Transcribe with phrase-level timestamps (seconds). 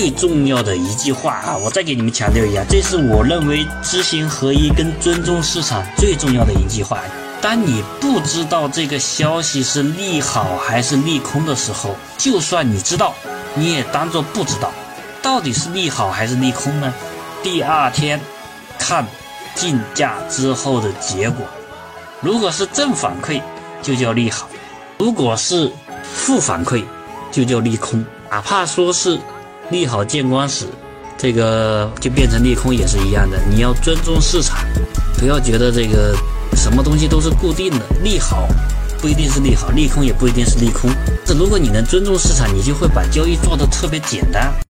[0.00, 7.02] 最重要的一句话啊，我再给你们强调一下，这是我认为知行合一跟尊重市场最重要的一句话。
[7.42, 13.12] 当你不知道这个消息是利好还是利空的时候，就算你知道，
[13.54, 14.72] 你也当做不知道。
[15.20, 16.94] 到底是利好还是利空呢？
[17.42, 18.18] 第二天
[18.78, 19.06] 看
[19.54, 21.44] 竞价之后的结果，
[22.22, 23.42] 如果是正反馈，
[23.82, 24.46] 就叫利好；
[24.96, 25.70] 如果是
[26.02, 26.82] 负反馈，
[27.30, 28.02] 就叫利空。
[28.30, 29.20] 哪怕说是。
[29.70, 30.66] 利好见光死，
[31.16, 33.38] 这个就变成利空也是一样的。
[33.48, 34.58] 你要尊重市场，
[35.16, 36.14] 不要觉得这个
[36.56, 37.86] 什么东西都是固定的。
[38.02, 38.48] 利好
[39.00, 40.90] 不一定是利好，利空也不一定是利空。
[41.24, 44.52] 这如果你能尊重市场，你就会把交易做得特别简单。